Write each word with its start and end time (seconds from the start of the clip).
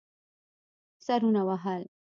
سرونه 1.05 1.41
وهل. 1.47 1.81